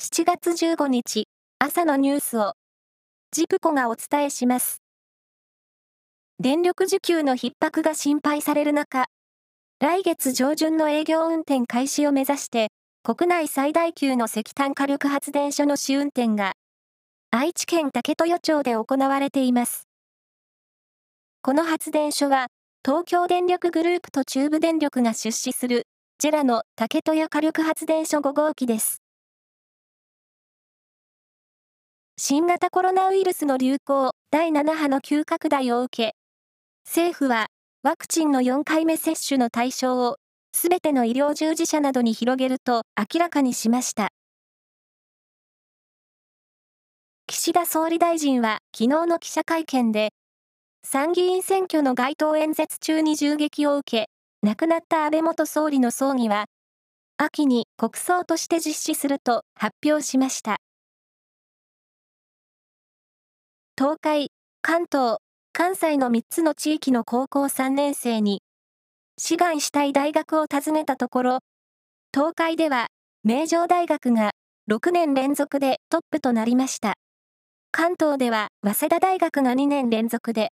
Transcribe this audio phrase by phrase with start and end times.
[0.00, 1.26] 7月15日
[1.58, 2.52] 朝のニュースを
[3.32, 4.80] ジプコがお伝えします。
[6.38, 9.06] 電力需給の逼迫が心配される中、
[9.80, 12.68] 来月上旬の営業運転開始を目指して
[13.02, 16.52] 国内最大級の石炭火力発電所の試運転が
[17.32, 19.88] 愛知県竹豊町で行われています。
[21.42, 22.46] この発電所は
[22.84, 25.88] 東京電力グループと中部電力が出資する
[26.20, 29.02] ジェラの竹豊火力発電所5号機です。
[32.20, 36.16] 新型コロナウイルスの流行第7波の急拡大を受け、
[36.84, 37.46] 政府は
[37.84, 40.16] ワクチンの4回目接種の対象を
[40.52, 44.08] すべての医療従事者などに広げると明らかにしました。
[47.28, 50.08] 岸田総理大臣は昨日の記者会見で、
[50.82, 54.08] 参議院選挙の街頭演説中に銃撃を受け、
[54.42, 56.46] 亡くなった安倍元総理の葬儀は、
[57.16, 60.58] 秋に国葬として実施すると発表しました。
[63.78, 65.18] 東海、関東、
[65.52, 68.42] 関西の3つの地域の高校3年生に、
[69.18, 71.38] 志願したい大学を訪ねたところ、
[72.12, 72.88] 東海では
[73.22, 74.32] 名城大学が
[74.68, 76.94] 6年連続でトップとなりました。
[77.70, 80.48] 関東では早稲田大学が2年連続で、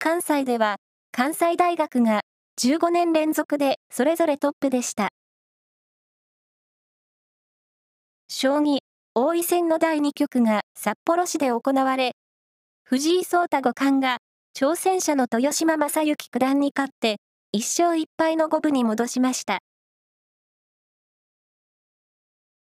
[0.00, 0.78] 関西では
[1.12, 2.22] 関西大学が
[2.60, 5.10] 15年連続でそれぞれトップでした。
[8.28, 8.78] 将棋、
[9.14, 12.16] 王位戦の第2局が札幌市で行われ、
[12.92, 14.18] 藤井聡太五冠が
[14.52, 17.18] 挑戦者の豊島将之九段に勝って
[17.54, 19.60] 1勝1敗の五分に戻しました。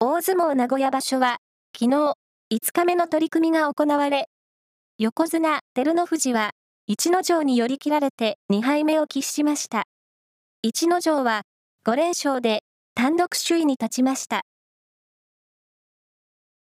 [0.00, 1.38] 大相撲名古屋場所は
[1.74, 4.28] 昨日5日目の取り組みが行われ、
[4.98, 6.50] 横綱照ノ富士は
[6.86, 9.84] 逸ノ城に寄り切られて2敗目を喫しました。
[10.60, 11.44] 逸ノ城は
[11.86, 14.42] 5連勝で単独首位に立ちました。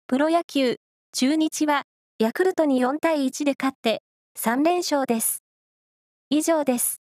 [0.08, 0.76] プロ野球、
[1.14, 1.84] 中日は
[2.22, 4.04] ヤクルトに4対1で勝って
[4.38, 5.42] 3連勝です。
[6.30, 7.02] 以上です。